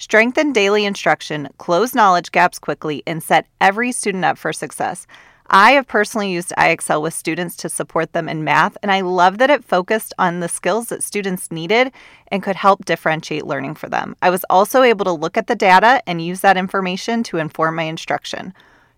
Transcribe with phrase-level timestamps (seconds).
[0.00, 5.06] Strengthen daily instruction, close knowledge gaps quickly, and set every student up for success.
[5.48, 9.36] I have personally used IXL with students to support them in math, and I love
[9.36, 11.92] that it focused on the skills that students needed
[12.28, 14.16] and could help differentiate learning for them.
[14.22, 17.74] I was also able to look at the data and use that information to inform
[17.76, 18.54] my instruction.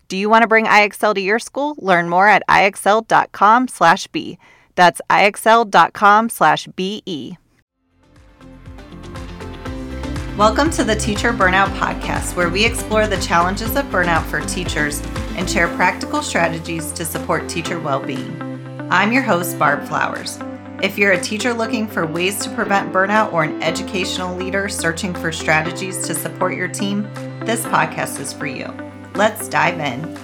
[0.07, 1.75] Do you want to bring IXL to your school?
[1.79, 4.39] Learn more at ixl.com/be.
[4.77, 5.79] That's ixl.com/be.
[10.39, 15.03] Welcome to the Teacher Burnout Podcast, where we explore the challenges of burnout for teachers
[15.37, 18.41] and share practical strategies to support teacher well being.
[18.91, 20.39] I'm your host, Barb Flowers.
[20.83, 25.13] If you're a teacher looking for ways to prevent burnout or an educational leader searching
[25.13, 27.03] for strategies to support your team,
[27.45, 28.73] this podcast is for you.
[29.15, 30.19] Let's dive in.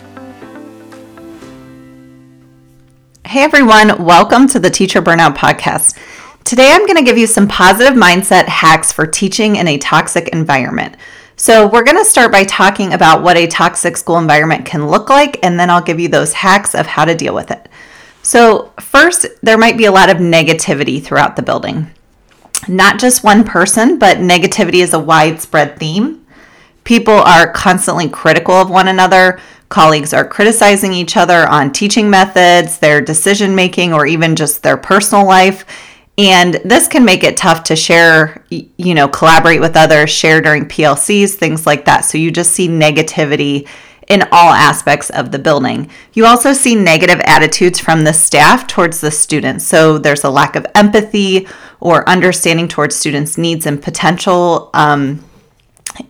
[3.26, 5.98] Hey everyone, welcome to the Teacher Burnout Podcast.
[6.48, 10.28] Today, I'm going to give you some positive mindset hacks for teaching in a toxic
[10.28, 10.96] environment.
[11.36, 15.10] So, we're going to start by talking about what a toxic school environment can look
[15.10, 17.68] like, and then I'll give you those hacks of how to deal with it.
[18.22, 21.90] So, first, there might be a lot of negativity throughout the building.
[22.66, 26.24] Not just one person, but negativity is a widespread theme.
[26.82, 29.38] People are constantly critical of one another.
[29.68, 34.78] Colleagues are criticizing each other on teaching methods, their decision making, or even just their
[34.78, 35.66] personal life.
[36.18, 40.66] And this can make it tough to share, you know, collaborate with others, share during
[40.66, 42.00] PLCs, things like that.
[42.00, 43.68] So you just see negativity
[44.08, 45.88] in all aspects of the building.
[46.14, 49.64] You also see negative attitudes from the staff towards the students.
[49.64, 51.46] So there's a lack of empathy
[51.78, 54.70] or understanding towards students' needs and potential.
[54.74, 55.24] Um,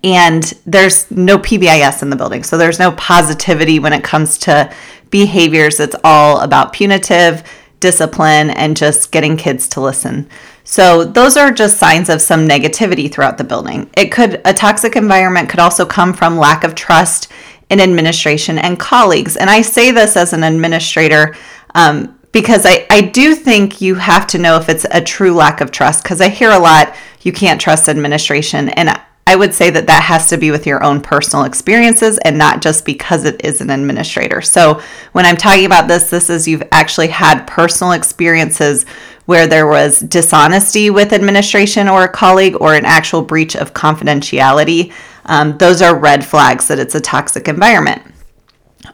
[0.03, 2.45] and there's no PBIS in the building.
[2.45, 4.73] So there's no positivity when it comes to
[5.11, 5.81] behaviors.
[5.81, 7.43] It's all about punitive
[7.81, 10.29] discipline, and just getting kids to listen.
[10.65, 13.91] So those are just signs of some negativity throughout the building.
[13.97, 17.33] It could a toxic environment could also come from lack of trust
[17.71, 19.37] in administration and colleagues.
[19.37, 21.35] And I say this as an administrator
[21.75, 25.61] um, because I, I do think you have to know if it's a true lack
[25.61, 29.69] of trust because I hear a lot you can't trust administration and I would say
[29.69, 33.45] that that has to be with your own personal experiences and not just because it
[33.45, 34.41] is an administrator.
[34.41, 34.81] So,
[35.13, 38.87] when I'm talking about this, this is you've actually had personal experiences
[39.27, 44.95] where there was dishonesty with administration or a colleague or an actual breach of confidentiality.
[45.27, 48.01] Um, those are red flags that it's a toxic environment.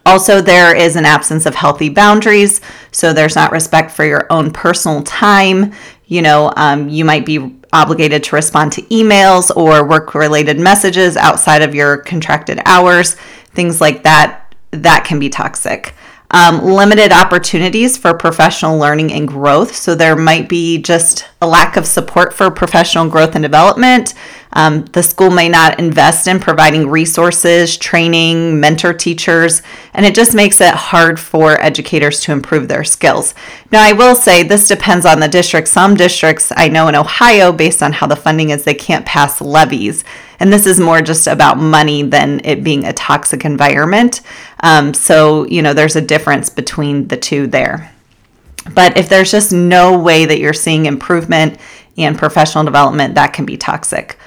[0.06, 2.60] Also, there is an absence of healthy boundaries.
[2.90, 5.72] So, there's not respect for your own personal time.
[6.06, 11.16] You know, um, you might be obligated to respond to emails or work related messages
[11.16, 13.14] outside of your contracted hours,
[13.52, 15.94] things like that, that can be toxic.
[16.30, 19.74] Um, limited opportunities for professional learning and growth.
[19.74, 24.14] So there might be just a lack of support for professional growth and development.
[24.54, 30.34] Um, the school may not invest in providing resources, training, mentor teachers, and it just
[30.34, 33.34] makes it hard for educators to improve their skills.
[33.72, 35.68] Now, I will say this depends on the district.
[35.68, 39.40] Some districts I know in Ohio, based on how the funding is, they can't pass
[39.40, 40.04] levies.
[40.38, 44.20] And this is more just about money than it being a toxic environment.
[44.60, 47.92] Um, so, you know, there's a difference between the two there.
[48.72, 51.58] But if there's just no way that you're seeing improvement
[51.96, 54.18] and professional development, that can be toxic.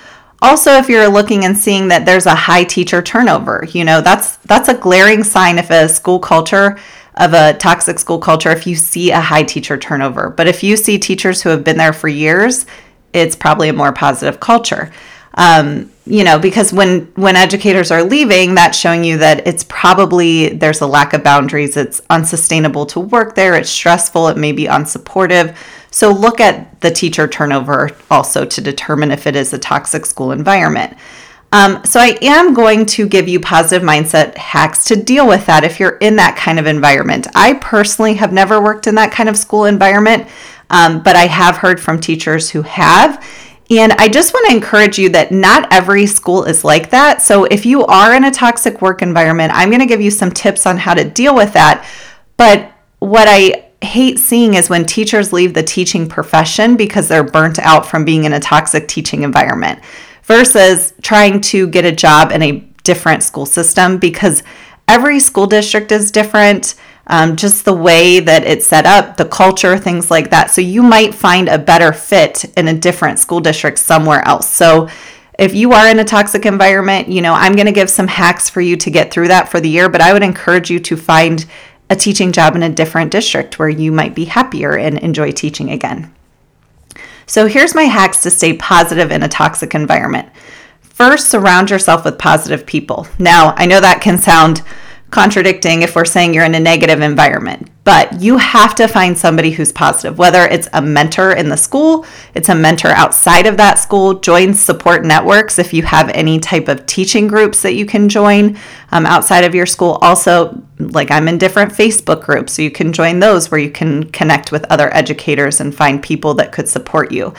[0.41, 4.37] Also, if you're looking and seeing that there's a high teacher turnover, you know, that's
[4.37, 6.77] that's a glaring sign of a school culture
[7.15, 10.29] of a toxic school culture if you see a high teacher turnover.
[10.29, 12.67] But if you see teachers who have been there for years,
[13.13, 14.91] it's probably a more positive culture.
[15.33, 20.49] Um, you know because when when educators are leaving that's showing you that it's probably
[20.49, 24.65] there's a lack of boundaries it's unsustainable to work there it's stressful it may be
[24.65, 25.55] unsupportive
[25.91, 30.31] so look at the teacher turnover also to determine if it is a toxic school
[30.31, 30.95] environment
[31.51, 35.63] um, so i am going to give you positive mindset hacks to deal with that
[35.63, 39.29] if you're in that kind of environment i personally have never worked in that kind
[39.29, 40.27] of school environment
[40.69, 43.23] um, but i have heard from teachers who have
[43.69, 47.21] and I just want to encourage you that not every school is like that.
[47.21, 50.31] So if you are in a toxic work environment, I'm going to give you some
[50.31, 51.85] tips on how to deal with that.
[52.37, 57.59] But what I hate seeing is when teachers leave the teaching profession because they're burnt
[57.59, 59.79] out from being in a toxic teaching environment
[60.23, 64.43] versus trying to get a job in a different school system because
[64.87, 66.75] every school district is different.
[67.09, 70.51] Um, just the way that it's set up, the culture, things like that.
[70.51, 74.49] So you might find a better fit in a different school district somewhere else.
[74.49, 74.89] So
[75.39, 78.49] if you are in a toxic environment, you know, I'm going to give some hacks
[78.49, 80.97] for you to get through that for the year, but I would encourage you to
[80.97, 81.45] find
[81.89, 85.71] a teaching job in a different district where you might be happier and enjoy teaching
[85.71, 86.13] again.
[87.25, 90.29] So here's my hacks to stay positive in a toxic environment.
[90.81, 93.07] First, surround yourself with positive people.
[93.19, 94.63] Now, I know that can sound
[95.09, 97.69] contradicting if we're saying you're in a negative environment.
[97.83, 102.05] But you have to find somebody who's positive, whether it's a mentor in the school,
[102.33, 104.15] it's a mentor outside of that school.
[104.15, 108.57] Join support networks if you have any type of teaching groups that you can join
[108.91, 109.97] um, outside of your school.
[110.01, 114.11] Also, like I'm in different Facebook groups, so you can join those where you can
[114.11, 117.33] connect with other educators and find people that could support you.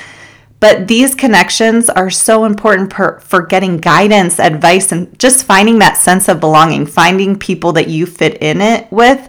[0.61, 5.97] But these connections are so important per, for getting guidance, advice, and just finding that
[5.97, 9.29] sense of belonging, finding people that you fit in it with.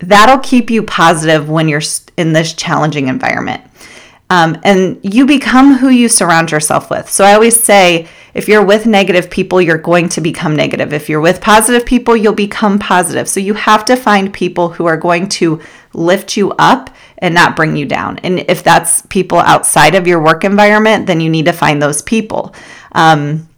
[0.00, 1.82] That'll keep you positive when you're
[2.16, 3.62] in this challenging environment.
[4.28, 7.10] Um, and you become who you surround yourself with.
[7.10, 10.92] So I always say, if you're with negative people, you're going to become negative.
[10.92, 13.28] If you're with positive people, you'll become positive.
[13.28, 15.60] So you have to find people who are going to
[15.94, 18.18] lift you up and not bring you down.
[18.18, 22.02] And if that's people outside of your work environment, then you need to find those
[22.02, 22.54] people.
[22.92, 23.48] Um,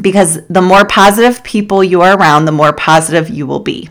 [0.00, 3.88] because the more positive people you are around, the more positive you will be.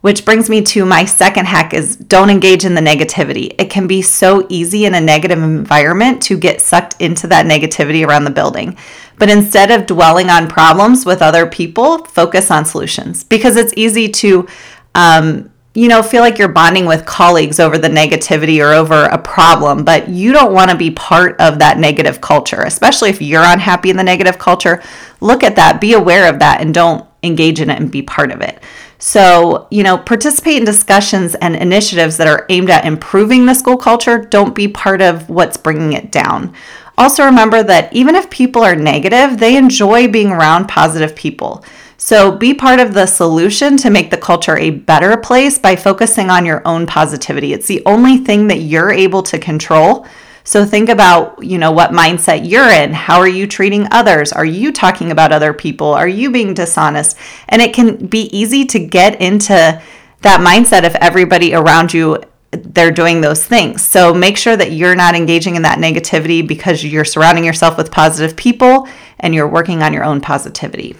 [0.00, 3.52] Which brings me to my second hack is don't engage in the negativity.
[3.58, 8.06] It can be so easy in a negative environment to get sucked into that negativity
[8.06, 8.78] around the building.
[9.18, 14.08] But instead of dwelling on problems with other people, focus on solutions because it's easy
[14.10, 14.46] to
[14.94, 19.18] um, you know, feel like you're bonding with colleagues over the negativity or over a
[19.18, 23.44] problem, but you don't want to be part of that negative culture, especially if you're
[23.44, 24.82] unhappy in the negative culture.
[25.20, 28.32] Look at that, be aware of that, and don't engage in it and be part
[28.32, 28.62] of it.
[28.98, 33.76] So, you know, participate in discussions and initiatives that are aimed at improving the school
[33.76, 34.18] culture.
[34.18, 36.54] Don't be part of what's bringing it down.
[36.96, 41.64] Also, remember that even if people are negative, they enjoy being around positive people.
[42.00, 46.30] So be part of the solution to make the culture a better place by focusing
[46.30, 47.52] on your own positivity.
[47.52, 50.06] It's the only thing that you're able to control.
[50.44, 52.92] So think about, you know, what mindset you're in.
[52.92, 54.32] How are you treating others?
[54.32, 55.88] Are you talking about other people?
[55.88, 57.18] Are you being dishonest?
[57.48, 59.82] And it can be easy to get into
[60.22, 63.84] that mindset if everybody around you they're doing those things.
[63.84, 67.90] So make sure that you're not engaging in that negativity because you're surrounding yourself with
[67.90, 68.88] positive people
[69.20, 70.96] and you're working on your own positivity.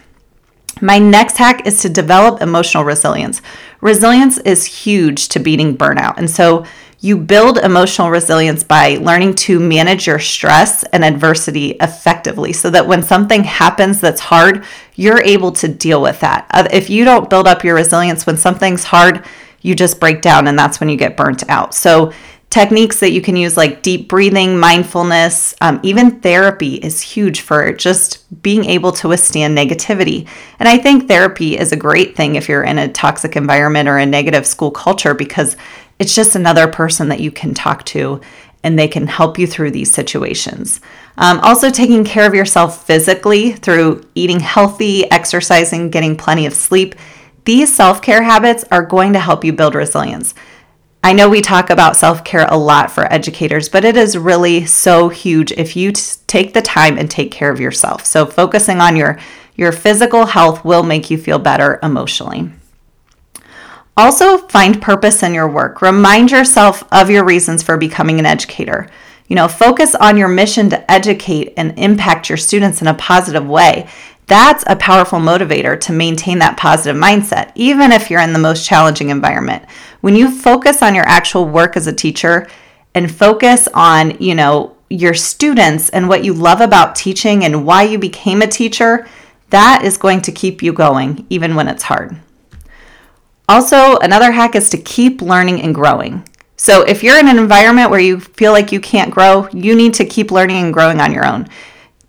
[0.80, 3.42] My next hack is to develop emotional resilience.
[3.80, 6.18] Resilience is huge to beating burnout.
[6.18, 6.64] And so
[7.00, 12.88] you build emotional resilience by learning to manage your stress and adversity effectively so that
[12.88, 14.64] when something happens that's hard,
[14.96, 16.46] you're able to deal with that.
[16.50, 19.24] Uh, if you don't build up your resilience when something's hard,
[19.60, 21.72] you just break down and that's when you get burnt out.
[21.72, 22.12] So
[22.50, 27.72] techniques that you can use like deep breathing mindfulness um, even therapy is huge for
[27.72, 30.26] just being able to withstand negativity.
[30.58, 33.98] And i think therapy is a great thing if you're in a toxic environment or
[33.98, 35.56] a negative school culture because
[35.98, 38.20] it's just another person that you can talk to
[38.64, 40.80] and they can help you through these situations.
[41.16, 46.94] Um, also taking care of yourself physically through eating healthy exercising getting plenty of sleep.
[47.44, 50.34] These self-care habits are going to help you build resilience
[51.08, 54.66] I know we talk about self care a lot for educators, but it is really
[54.66, 58.04] so huge if you t- take the time and take care of yourself.
[58.04, 59.18] So, focusing on your,
[59.56, 62.50] your physical health will make you feel better emotionally.
[63.96, 65.80] Also, find purpose in your work.
[65.80, 68.86] Remind yourself of your reasons for becoming an educator.
[69.28, 73.48] You know, focus on your mission to educate and impact your students in a positive
[73.48, 73.88] way.
[74.28, 78.66] That's a powerful motivator to maintain that positive mindset, even if you're in the most
[78.66, 79.64] challenging environment.
[80.02, 82.46] When you focus on your actual work as a teacher
[82.94, 87.84] and focus on, you know, your students and what you love about teaching and why
[87.84, 89.08] you became a teacher,
[89.48, 92.14] that is going to keep you going even when it's hard.
[93.48, 96.28] Also, another hack is to keep learning and growing.
[96.58, 99.94] So, if you're in an environment where you feel like you can't grow, you need
[99.94, 101.48] to keep learning and growing on your own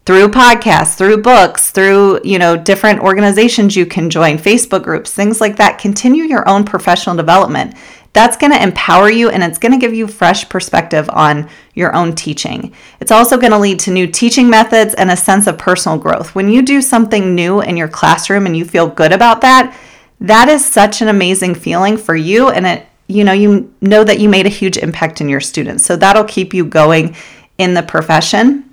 [0.10, 5.40] through podcasts, through books, through, you know, different organizations you can join, Facebook groups, things
[5.40, 5.78] like that.
[5.78, 7.76] Continue your own professional development.
[8.14, 11.94] That's going to empower you and it's going to give you fresh perspective on your
[11.96, 12.74] own teaching.
[13.00, 16.34] It's also going to lead to new teaching methods and a sense of personal growth.
[16.34, 19.78] When you do something new in your classroom and you feel good about that,
[20.22, 24.20] that is such an amazing feeling for you and it you know you know that
[24.20, 25.86] you made a huge impact in your students.
[25.86, 27.16] So that'll keep you going
[27.60, 28.69] in the profession.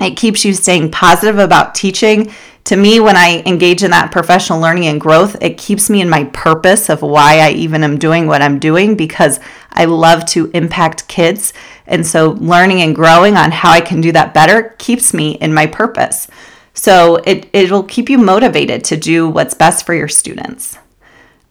[0.00, 2.32] It keeps you staying positive about teaching,
[2.64, 6.08] To me, when I engage in that professional learning and growth, it keeps me in
[6.08, 9.38] my purpose of why I even am doing what I'm doing because
[9.70, 11.52] I love to impact kids.
[11.86, 15.52] And so, learning and growing on how I can do that better keeps me in
[15.52, 16.26] my purpose.
[16.72, 20.78] So, it, it'll keep you motivated to do what's best for your students.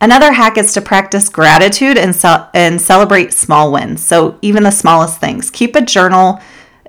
[0.01, 4.03] Another hack is to practice gratitude and, ce- and celebrate small wins.
[4.03, 5.51] So, even the smallest things.
[5.51, 6.41] Keep a journal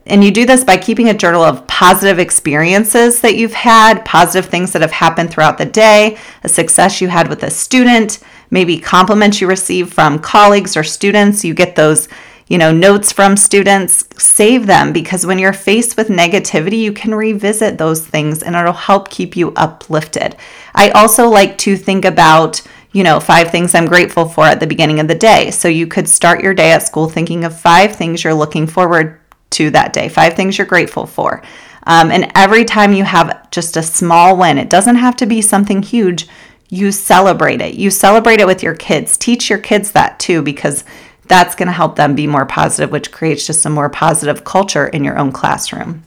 [0.07, 4.51] and you do this by keeping a journal of positive experiences that you've had, positive
[4.51, 8.19] things that have happened throughout the day, a success you had with a student,
[8.51, 11.43] maybe compliments you receive from colleagues or students.
[11.43, 12.09] You get those,
[12.49, 14.05] you know, notes from students.
[14.23, 18.75] Save them because when you're faced with negativity, you can revisit those things and it'll
[18.75, 20.37] help keep you uplifted.
[20.75, 24.69] I also like to think about you know, five things I'm grateful for at the
[24.69, 25.51] beginning of the day.
[25.51, 29.19] So you could start your day at school thinking of five things you're looking forward
[29.55, 31.43] to that day, five things you're grateful for.
[31.87, 35.43] Um, and every time you have just a small win, it doesn't have to be
[35.43, 36.29] something huge,
[36.71, 37.75] you celebrate it.
[37.75, 39.17] You celebrate it with your kids.
[39.17, 40.85] Teach your kids that too, because
[41.27, 44.87] that's going to help them be more positive, which creates just a more positive culture
[44.89, 46.05] in your own classroom.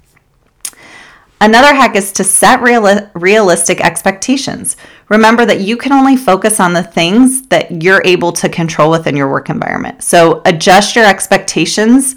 [1.40, 4.76] Another hack is to set real, realistic expectations.
[5.10, 9.16] Remember that you can only focus on the things that you're able to control within
[9.16, 10.04] your work environment.
[10.04, 12.16] So adjust your expectations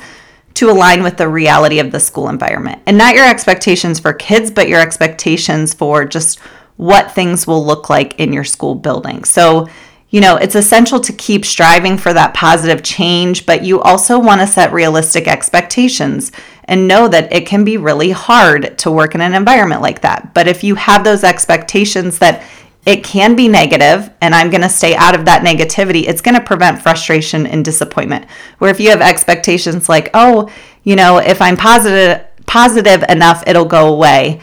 [0.55, 4.51] to align with the reality of the school environment and not your expectations for kids,
[4.51, 6.39] but your expectations for just
[6.77, 9.25] what things will look like in your school building.
[9.25, 9.69] So,
[10.09, 14.41] you know, it's essential to keep striving for that positive change, but you also want
[14.41, 16.33] to set realistic expectations
[16.65, 20.35] and know that it can be really hard to work in an environment like that.
[20.35, 22.43] But if you have those expectations that
[22.87, 26.35] it can be negative and i'm going to stay out of that negativity it's going
[26.35, 28.29] to prevent frustration and disappointment.
[28.59, 30.51] Where if you have expectations like oh
[30.83, 34.41] you know if i'm positive positive enough it'll go away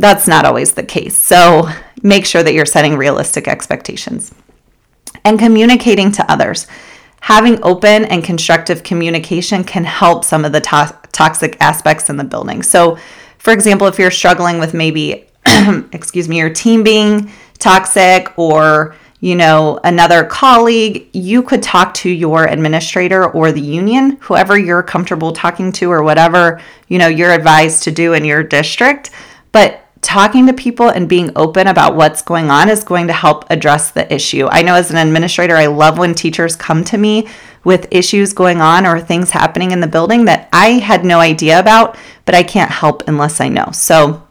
[0.00, 1.16] that's not always the case.
[1.16, 1.68] So
[2.02, 4.34] make sure that you're setting realistic expectations.
[5.24, 6.66] And communicating to others.
[7.22, 12.24] Having open and constructive communication can help some of the to- toxic aspects in the
[12.24, 12.62] building.
[12.62, 12.96] So
[13.36, 15.26] for example if you're struggling with maybe
[15.92, 17.30] excuse me your team being
[17.60, 24.16] toxic or you know another colleague you could talk to your administrator or the union
[24.22, 28.42] whoever you're comfortable talking to or whatever you know you're advised to do in your
[28.42, 29.10] district.
[29.52, 33.44] But talking to people and being open about what's going on is going to help
[33.50, 34.48] address the issue.
[34.50, 37.28] I know as an administrator i love when teachers come to me
[37.64, 41.60] with issues going on or things happening in the building that i had no idea
[41.60, 43.68] about but i can't help unless i know.
[43.72, 44.26] So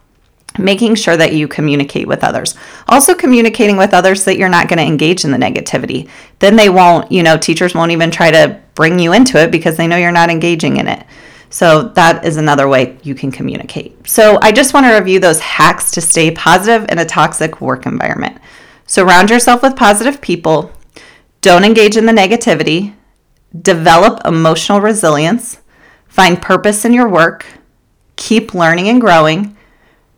[0.58, 2.56] making sure that you communicate with others.
[2.88, 6.10] Also, communicating with others that you're not going to engage in the negativity.
[6.40, 9.78] Then they won't, you know, teachers won't even try to bring you into it because
[9.78, 11.06] they know you're not engaging in it.
[11.52, 14.08] So, that is another way you can communicate.
[14.08, 17.86] So, I just want to review those hacks to stay positive in a toxic work
[17.86, 18.40] environment.
[18.86, 20.72] Surround yourself with positive people,
[21.42, 22.96] don't engage in the negativity,
[23.62, 25.60] develop emotional resilience,
[26.08, 27.46] find purpose in your work,
[28.16, 29.56] keep learning and growing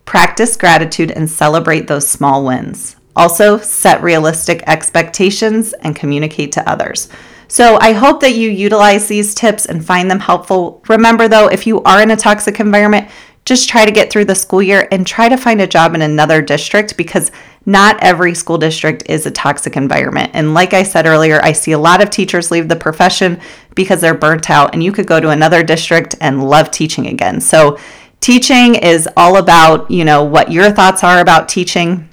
[0.04, 2.96] Practice gratitude and celebrate those small wins.
[3.14, 7.08] Also, set realistic expectations and communicate to others.
[7.48, 10.82] So, I hope that you utilize these tips and find them helpful.
[10.88, 13.10] Remember, though, if you are in a toxic environment,
[13.44, 16.02] just try to get through the school year and try to find a job in
[16.02, 17.32] another district because
[17.66, 20.30] not every school district is a toxic environment.
[20.34, 23.40] And like I said earlier, I see a lot of teachers leave the profession
[23.74, 27.40] because they're burnt out, and you could go to another district and love teaching again.
[27.40, 27.78] So,
[28.22, 32.08] teaching is all about, you know, what your thoughts are about teaching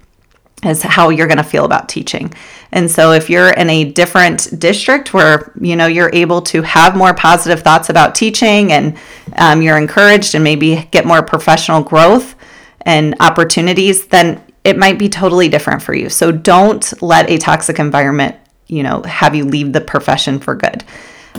[0.66, 2.34] is how you're going to feel about teaching.
[2.72, 6.98] And so if you're in a different district where, you know, you're able to have
[6.98, 8.98] more positive thoughts about teaching and
[9.38, 12.36] um, you're encouraged and maybe get more professional growth
[12.82, 16.10] and opportunities, then it might be totally different for you.
[16.10, 18.36] So don't let a toxic environment,
[18.68, 20.84] you know, have you leave the profession for good.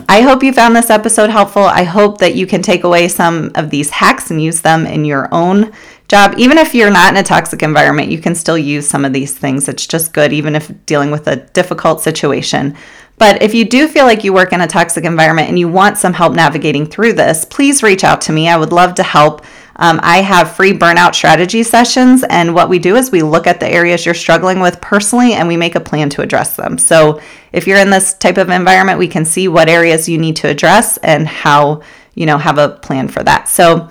[0.09, 1.63] I hope you found this episode helpful.
[1.63, 5.05] I hope that you can take away some of these hacks and use them in
[5.05, 5.73] your own
[6.09, 6.35] job.
[6.39, 9.37] Even if you're not in a toxic environment, you can still use some of these
[9.37, 9.69] things.
[9.69, 12.77] It's just good, even if dealing with a difficult situation.
[13.19, 15.99] But if you do feel like you work in a toxic environment and you want
[15.99, 18.49] some help navigating through this, please reach out to me.
[18.49, 19.45] I would love to help.
[19.77, 23.61] Um, I have free burnout strategy sessions, and what we do is we look at
[23.61, 26.77] the areas you're struggling with personally and we make a plan to address them.
[26.79, 27.21] So,
[27.53, 30.49] if you're in this type of environment, we can see what areas you need to
[30.49, 31.83] address and how,
[32.15, 33.49] you know, have a plan for that.
[33.49, 33.89] So,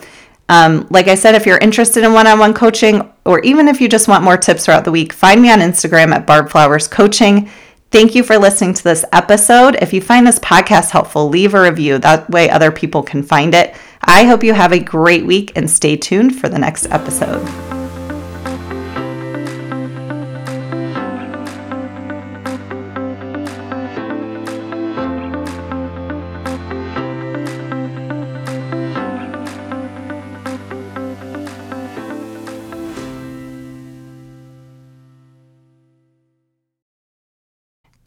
[0.50, 3.80] um, like I said, if you're interested in one on one coaching, or even if
[3.80, 6.88] you just want more tips throughout the week, find me on Instagram at Barb Flowers
[6.88, 7.50] Coaching.
[7.91, 9.75] Thank you for listening to this episode.
[9.81, 11.98] If you find this podcast helpful, leave a review.
[11.98, 13.75] That way, other people can find it.
[14.03, 17.79] I hope you have a great week and stay tuned for the next episode.